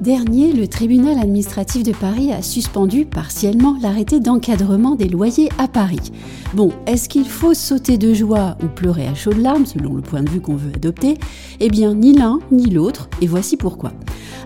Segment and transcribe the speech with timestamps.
[0.00, 6.12] dernier, le tribunal administratif de Paris a suspendu partiellement l'arrêté d'encadrement des loyers à Paris.
[6.54, 10.22] Bon, est-ce qu'il faut sauter de joie ou pleurer à chaudes larmes selon le point
[10.22, 11.18] de vue qu'on veut adopter?
[11.58, 13.92] Eh bien, ni l'un ni l'autre, et voici pourquoi.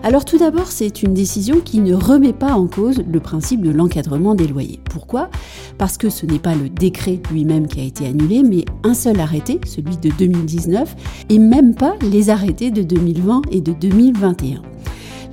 [0.03, 3.71] Alors tout d'abord, c'est une décision qui ne remet pas en cause le principe de
[3.71, 4.79] l'encadrement des loyers.
[4.89, 5.29] Pourquoi?
[5.77, 9.19] Parce que ce n'est pas le décret lui-même qui a été annulé, mais un seul
[9.19, 10.95] arrêté, celui de 2019,
[11.29, 14.61] et même pas les arrêtés de 2020 et de 2021.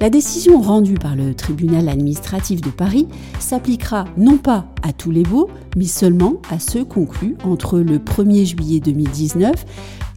[0.04, 3.08] La décision rendue par le tribunal administratif de Paris
[3.38, 8.44] s'appliquera non pas à tous les baux, mais seulement à ceux conclus entre le 1er
[8.44, 9.64] juillet 2019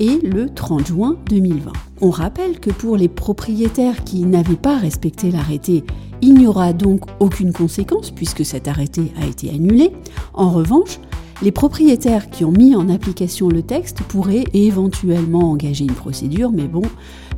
[0.01, 1.71] et le 30 juin 2020.
[2.01, 5.85] On rappelle que pour les propriétaires qui n'avaient pas respecté l'arrêté,
[6.21, 9.93] il n'y aura donc aucune conséquence puisque cet arrêté a été annulé.
[10.33, 10.99] En revanche,
[11.41, 16.67] les propriétaires qui ont mis en application le texte pourraient éventuellement engager une procédure, mais
[16.67, 16.81] bon,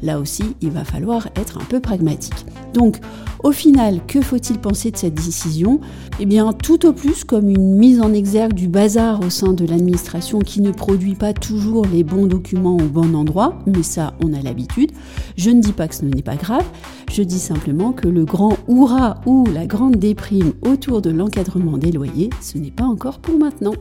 [0.02, 2.46] là aussi, il va falloir être un peu pragmatique.
[2.74, 2.98] Donc,
[3.44, 5.80] au final, que faut-il penser de cette décision?
[6.20, 9.66] Eh bien, tout au plus comme une mise en exergue du bazar au sein de
[9.66, 14.34] l'administration qui ne produit pas toujours les bons documents au bon endroit, mais ça, on
[14.34, 14.92] a l'habitude.
[15.38, 16.66] Je ne dis pas que ce n'est pas grave,
[17.10, 21.94] je dis simplement que le grand hurrah ou la grande déprime autour de l'encadrement des
[21.94, 23.74] loyers, ce n'est pas encore pour maintenant.